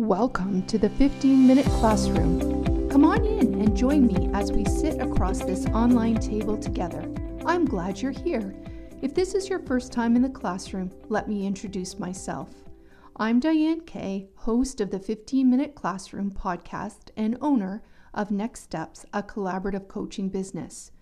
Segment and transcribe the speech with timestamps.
[0.00, 2.88] Welcome to the 15 Minute Classroom.
[2.88, 7.06] Come on in and join me as we sit across this online table together.
[7.44, 8.54] I'm glad you're here.
[9.02, 12.48] If this is your first time in the classroom, let me introduce myself.
[13.16, 17.82] I'm Diane Kay, host of the 15 Minute Classroom podcast and owner
[18.14, 20.92] of Next Steps, a collaborative coaching business.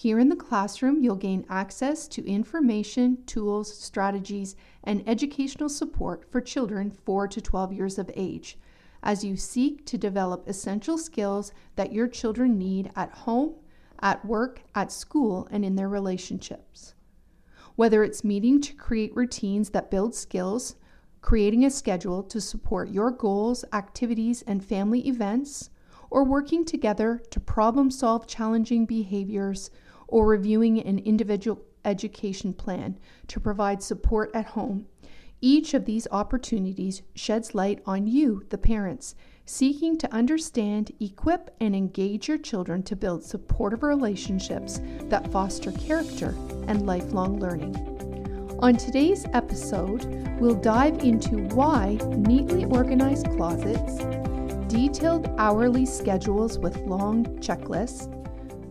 [0.00, 6.40] Here in the classroom, you'll gain access to information, tools, strategies, and educational support for
[6.40, 8.58] children 4 to 12 years of age
[9.02, 13.56] as you seek to develop essential skills that your children need at home,
[14.00, 16.94] at work, at school, and in their relationships.
[17.76, 20.76] Whether it's meeting to create routines that build skills,
[21.20, 25.68] creating a schedule to support your goals, activities, and family events,
[26.08, 29.70] or working together to problem solve challenging behaviors,
[30.10, 34.86] or reviewing an individual education plan to provide support at home.
[35.40, 39.14] Each of these opportunities sheds light on you, the parents,
[39.46, 46.34] seeking to understand, equip, and engage your children to build supportive relationships that foster character
[46.68, 47.74] and lifelong learning.
[48.60, 50.04] On today's episode,
[50.38, 54.04] we'll dive into why neatly organized closets,
[54.70, 58.19] detailed hourly schedules with long checklists,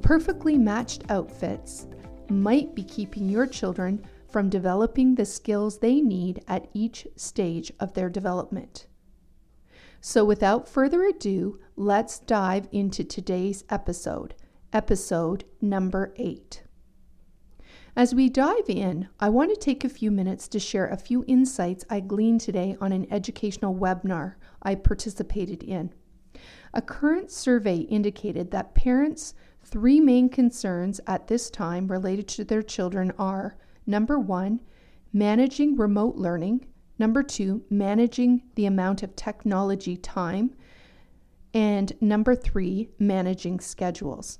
[0.09, 1.85] perfectly matched outfits
[2.29, 7.93] might be keeping your children from developing the skills they need at each stage of
[7.93, 8.87] their development.
[10.01, 14.33] So, without further ado, let's dive into today's episode,
[14.73, 16.63] episode number eight.
[17.95, 21.23] As we dive in, I want to take a few minutes to share a few
[21.27, 25.93] insights I gleaned today on an educational webinar I participated in.
[26.73, 29.35] A current survey indicated that parents'
[29.69, 34.59] three main concerns at this time related to their children are number one,
[35.13, 36.65] managing remote learning,
[36.97, 40.53] number two, managing the amount of technology time,
[41.53, 44.39] and number three, managing schedules.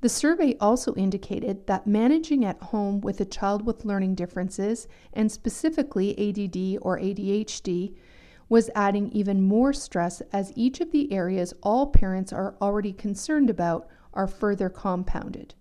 [0.00, 5.30] The survey also indicated that managing at home with a child with learning differences, and
[5.30, 7.94] specifically ADD or ADHD,
[8.48, 13.48] was adding even more stress as each of the areas all parents are already concerned
[13.48, 15.54] about are further compounded.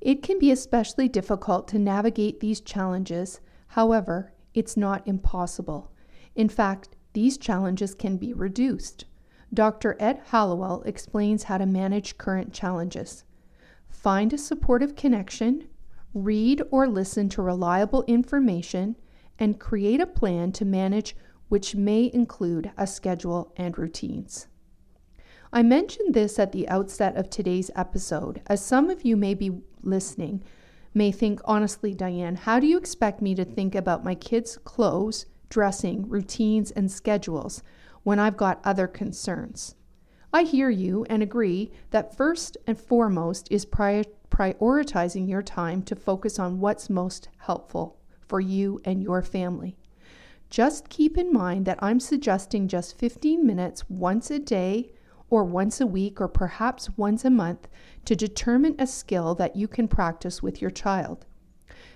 [0.00, 5.92] It can be especially difficult to navigate these challenges, however, it's not impossible.
[6.34, 9.06] In fact, these challenges can be reduced.
[9.52, 9.96] Dr.
[10.00, 13.24] Ed Hallowell explains how to manage current challenges.
[13.88, 15.68] Find a supportive connection,
[16.12, 18.96] read or listen to reliable information,
[19.38, 21.16] and create a plan to manage,
[21.48, 24.48] which may include a schedule and routines.
[25.56, 29.62] I mentioned this at the outset of today's episode, as some of you may be
[29.82, 30.42] listening
[30.92, 35.26] may think, honestly, Diane, how do you expect me to think about my kids' clothes,
[35.50, 37.62] dressing, routines, and schedules
[38.02, 39.76] when I've got other concerns?
[40.32, 45.94] I hear you and agree that first and foremost is prior- prioritizing your time to
[45.94, 49.76] focus on what's most helpful for you and your family.
[50.50, 54.90] Just keep in mind that I'm suggesting just 15 minutes once a day
[55.30, 57.68] or once a week or perhaps once a month
[58.04, 61.26] to determine a skill that you can practice with your child.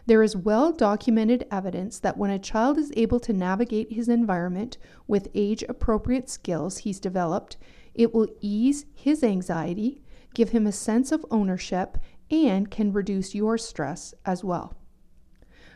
[0.07, 4.79] There is well documented evidence that when a child is able to navigate his environment
[5.07, 7.59] with age appropriate skills he's developed,
[7.95, 10.03] it will ease his anxiety,
[10.35, 11.99] give him a sense of ownership,
[12.31, 14.75] and can reduce your stress as well.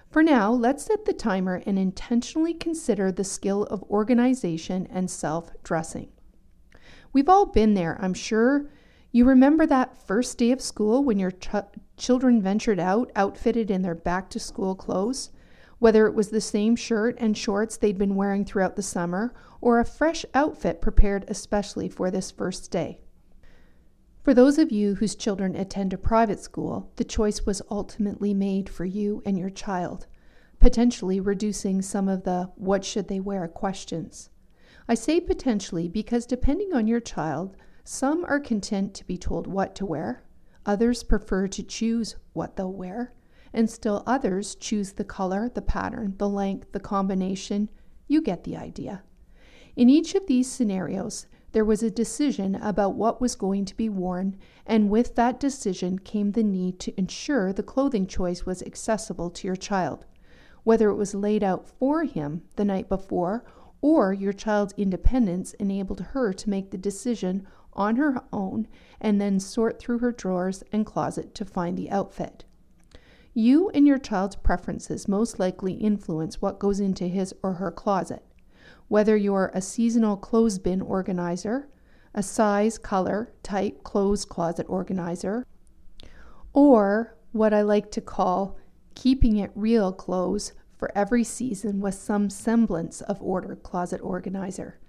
[0.08, 5.50] For now, let's set the timer and intentionally consider the skill of organization and self
[5.62, 6.08] dressing.
[7.12, 8.70] We've all been there, I'm sure.
[9.10, 11.50] You remember that first day of school when your ch-
[11.98, 15.30] children ventured out outfitted in their back to school clothes?
[15.78, 19.78] Whether it was the same shirt and shorts they'd been wearing throughout the summer, or
[19.78, 23.00] a fresh outfit prepared especially for this first day.
[24.22, 28.68] For those of you whose children attend a private school, the choice was ultimately made
[28.68, 30.06] for you and your child,
[30.60, 34.30] potentially reducing some of the what should they wear questions.
[34.88, 39.74] I say potentially because depending on your child, some are content to be told what
[39.76, 40.24] to wear,
[40.66, 43.12] others prefer to choose what they'll wear,
[43.52, 47.68] and still others choose the color, the pattern, the length, the combination.
[48.08, 49.02] You get the idea.
[49.76, 53.88] In each of these scenarios, there was a decision about what was going to be
[53.88, 54.36] worn,
[54.66, 59.46] and with that decision came the need to ensure the clothing choice was accessible to
[59.46, 60.06] your child.
[60.64, 63.44] Whether it was laid out for him the night before,
[63.82, 68.66] or your child's independence enabled her to make the decision on her own
[69.00, 72.44] and then sort through her drawers and closet to find the outfit.
[73.34, 78.22] You and your child's preferences most likely influence what goes into his or her closet.
[78.88, 81.68] Whether you're a seasonal clothes bin organizer,
[82.14, 85.46] a size, color, type clothes closet organizer,
[86.52, 88.58] or what I like to call
[88.94, 90.52] keeping it real clothes
[90.82, 94.80] for every season with some semblance of order closet organizer.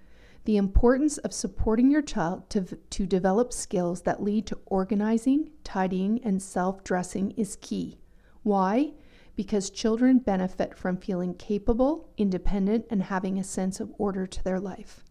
[0.44, 6.18] The importance of supporting your child to, to develop skills that lead to organizing, tidying,
[6.24, 8.00] and self dressing is key.
[8.42, 8.94] Why?
[9.36, 14.58] Because children benefit from feeling capable, independent, and having a sense of order to their
[14.58, 15.04] life.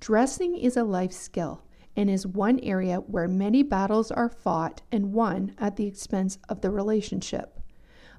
[0.00, 1.62] Dressing is a life skill
[1.94, 6.62] and is one area where many battles are fought and won at the expense of
[6.62, 7.59] the relationship.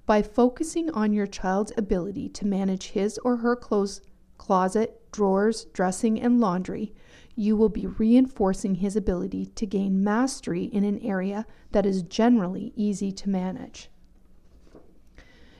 [0.06, 4.02] By focusing on your child's ability to manage his or her clothes
[4.38, 6.94] closet, drawers, dressing, and laundry,
[7.36, 12.74] you will be reinforcing his ability to gain mastery in an area that is generally
[12.76, 13.90] easy to manage.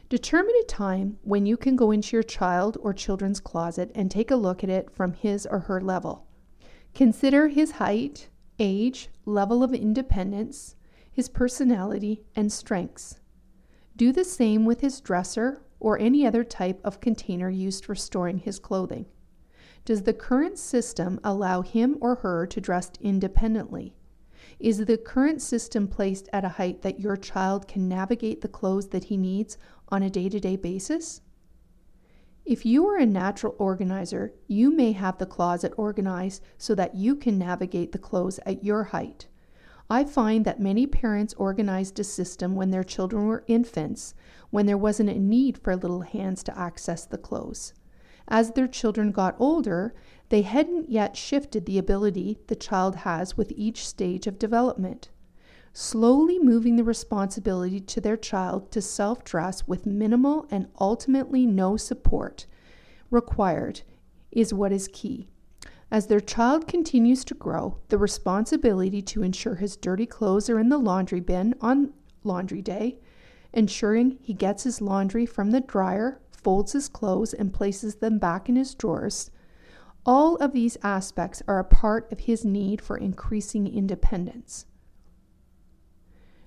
[0.10, 4.30] Determine a time when you can go into your child or children's closet and take
[4.30, 6.28] a look at it from his or her level.
[6.94, 8.28] Consider his height,
[8.60, 10.76] age, level of independence,
[11.10, 13.21] his personality, and strengths.
[13.96, 18.40] Do the same with his dresser or any other type of container used for storing
[18.40, 19.06] his clothing.
[19.84, 23.96] Does the current system allow him or her to dress independently?
[24.60, 28.90] Is the current system placed at a height that your child can navigate the clothes
[28.90, 29.58] that he needs
[29.90, 31.22] on a day to day basis?
[32.46, 37.16] If you are a natural organizer, you may have the closet organized so that you
[37.16, 39.28] can navigate the clothes at your height.
[39.92, 44.14] I find that many parents organized a system when their children were infants,
[44.50, 47.74] when there wasn't a need for little hands to access the clothes.
[48.26, 49.94] As their children got older,
[50.30, 55.10] they hadn't yet shifted the ability the child has with each stage of development
[55.74, 61.76] slowly moving the responsibility to their child to self dress with minimal and ultimately no
[61.76, 62.46] support
[63.10, 63.82] required
[64.32, 65.28] is what is key.
[65.92, 70.70] As their child continues to grow, the responsibility to ensure his dirty clothes are in
[70.70, 71.92] the laundry bin on
[72.24, 73.00] laundry day,
[73.52, 78.48] ensuring he gets his laundry from the dryer, folds his clothes, and places them back
[78.48, 79.32] in his drawers.
[80.06, 84.66] All of these aspects are a part of his need for increasing independence.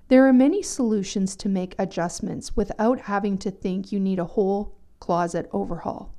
[0.07, 4.75] There are many solutions to make adjustments without having to think you need a whole
[4.99, 6.14] closet overhaul.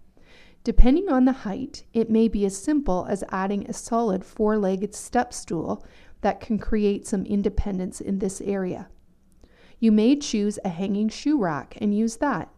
[0.67, 4.97] Depending on the height, it may be as simple as adding a solid four legged
[4.97, 5.87] step stool
[6.23, 8.89] that can create some independence in this area.
[9.79, 12.51] You may choose a hanging shoe rack and use that.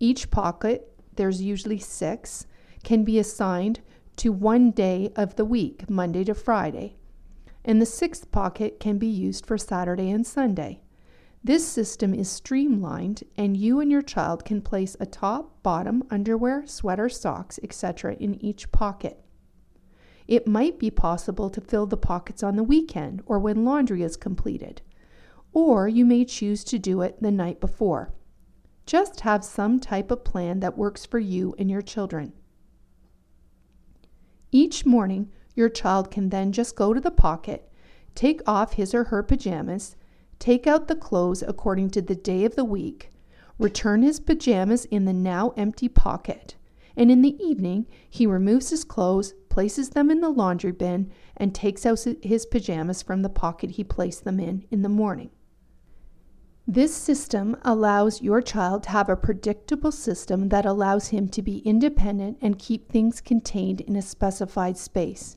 [0.00, 2.48] Each pocket, there's usually six,
[2.82, 3.78] can be assigned
[4.16, 6.96] to one day of the week, Monday to Friday
[7.64, 10.80] and the sixth pocket can be used for Saturday and Sunday.
[11.42, 16.66] This system is streamlined, and you and your child can place a top, bottom, underwear,
[16.66, 18.14] sweater, socks, etc.
[18.14, 19.24] in each pocket.
[20.28, 24.16] It might be possible to fill the pockets on the weekend or when laundry is
[24.18, 24.82] completed,
[25.52, 28.12] or you may choose to do it the night before.
[28.84, 32.34] Just have some type of plan that works for you and your children.
[34.52, 37.72] Each morning, your child can then just go to the pocket,
[38.14, 39.96] take off his or her pajamas,
[40.40, 43.12] take out the clothes according to the day of the week,
[43.58, 46.56] return his pajamas in the now empty pocket,
[46.96, 51.54] and in the evening he removes his clothes, places them in the laundry bin, and
[51.54, 55.30] takes out his pajamas from the pocket he placed them in in the morning.
[56.66, 61.58] This system allows your child to have a predictable system that allows him to be
[61.58, 65.36] independent and keep things contained in a specified space.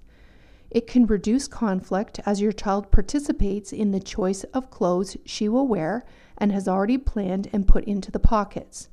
[0.73, 5.67] It can reduce conflict as your child participates in the choice of clothes she will
[5.67, 6.03] wear
[6.35, 8.89] and has already planned and put into the pockets.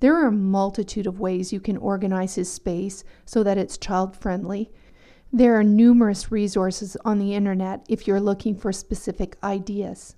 [0.00, 4.16] There are a multitude of ways you can organize his space so that it's child
[4.16, 4.72] friendly.
[5.32, 10.16] There are numerous resources on the internet if you're looking for specific ideas.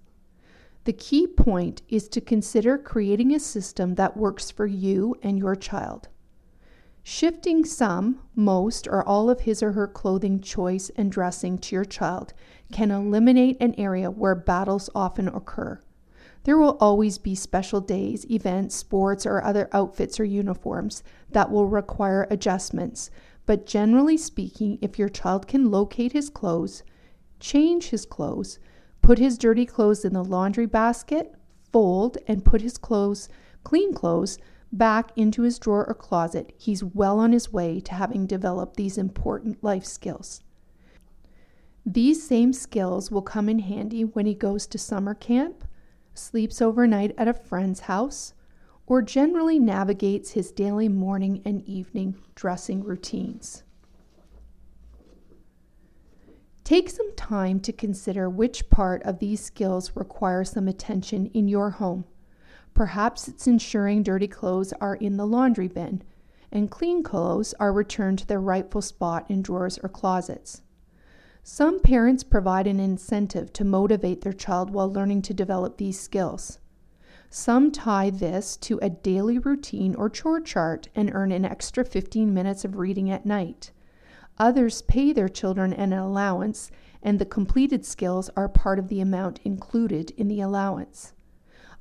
[0.84, 5.54] The key point is to consider creating a system that works for you and your
[5.54, 6.08] child.
[7.06, 11.84] Shifting some, most, or all of his or her clothing choice and dressing to your
[11.84, 12.32] child
[12.72, 15.82] can eliminate an area where battles often occur.
[16.44, 21.66] There will always be special days, events, sports, or other outfits or uniforms that will
[21.66, 23.10] require adjustments,
[23.44, 26.82] but generally speaking, if your child can locate his clothes,
[27.38, 28.58] change his clothes,
[29.02, 31.34] put his dirty clothes in the laundry basket,
[31.70, 33.28] fold, and put his clothes,
[33.62, 34.38] clean clothes,
[34.78, 38.98] back into his drawer or closet, he's well on his way to having developed these
[38.98, 40.42] important life skills.
[41.86, 45.64] These same skills will come in handy when he goes to summer camp,
[46.14, 48.34] sleeps overnight at a friend's house,
[48.86, 53.62] or generally navigates his daily morning and evening dressing routines.
[56.64, 61.70] Take some time to consider which part of these skills requires some attention in your
[61.70, 62.06] home.
[62.74, 66.02] Perhaps it's ensuring dirty clothes are in the laundry bin
[66.54, 70.62] and clean clothes are returned to their rightful spot in drawers or closets.
[71.42, 76.60] Some parents provide an incentive to motivate their child while learning to develop these skills.
[77.28, 82.32] Some tie this to a daily routine or chore chart and earn an extra 15
[82.32, 83.72] minutes of reading at night.
[84.38, 86.70] Others pay their children an allowance,
[87.02, 91.12] and the completed skills are part of the amount included in the allowance.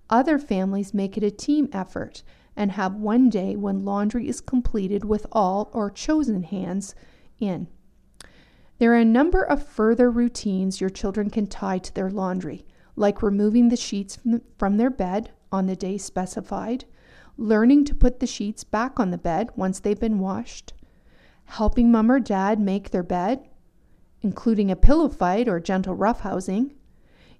[0.10, 2.24] Other families make it a team effort
[2.55, 6.93] and have one day when laundry is completed with all or chosen hands
[7.39, 7.67] in.
[8.79, 13.24] There are a number of further routines your children can tie to their laundry, like
[13.24, 14.19] removing the sheets
[14.57, 16.86] from their bed on the day specified,
[17.38, 20.74] learning to put the sheets back on the bed once they've been washed,
[21.45, 23.48] helping mom or dad make their bed,
[24.22, 26.72] including a pillow fight or gentle roughhousing,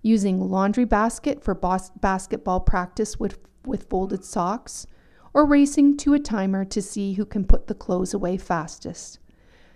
[0.04, 4.86] using laundry basket for bas- basketball practice with, with folded socks,
[5.34, 9.18] or racing to a timer to see who can put the clothes away fastest.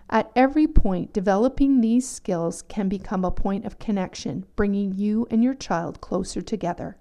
[0.09, 5.43] At every point, developing these skills can become a point of connection, bringing you and
[5.43, 6.97] your child closer together.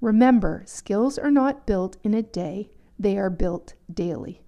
[0.00, 4.42] Remember, skills are not built in a day, they are built daily.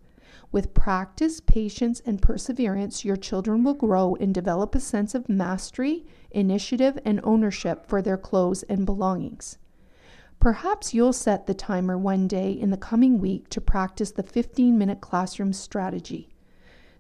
[0.53, 6.07] With practice, patience, and perseverance, your children will grow and develop a sense of mastery,
[6.37, 9.59] initiative, and ownership for their clothes and belongings.
[10.39, 14.77] Perhaps you'll set the timer one day in the coming week to practice the 15
[14.77, 16.29] minute classroom strategy.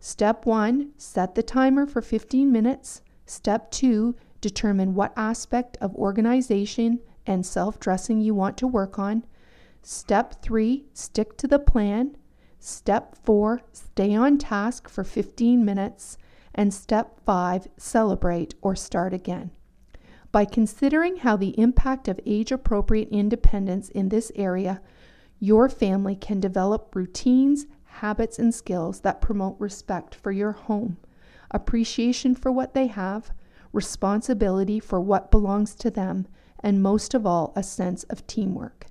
[0.01, 3.03] Step 1 Set the timer for 15 minutes.
[3.27, 9.25] Step 2 Determine what aspect of organization and self dressing you want to work on.
[9.83, 12.17] Step 3 Stick to the plan.
[12.59, 16.17] Step 4 Stay on task for 15 minutes.
[16.57, 19.53] And step 5 Celebrate or start again.
[20.33, 24.81] By considering how the impact of age appropriate independence in this area,
[25.39, 30.97] your family can develop routines, habits, and skills that promote respect for your home,
[31.51, 33.31] appreciation for what they have,
[33.73, 36.27] responsibility for what belongs to them,
[36.61, 38.87] and most of all, a sense of teamwork.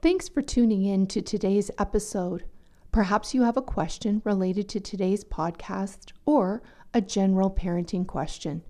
[0.00, 2.44] Thanks for tuning in to today's episode.
[2.96, 6.62] Perhaps you have a question related to today's podcast or
[6.94, 8.62] a general parenting question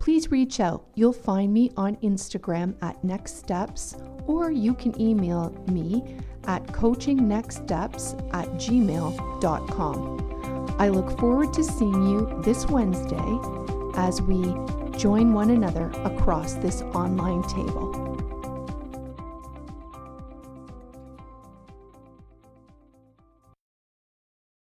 [0.00, 0.86] please reach out.
[0.94, 3.96] You'll find me on Instagram at Next Steps,
[4.26, 10.16] or you can email me at coachingnextsteps at gmail.com.
[10.78, 13.38] I look forward to seeing you this Wednesday
[13.94, 14.42] as we
[14.98, 17.99] join one another across this online table.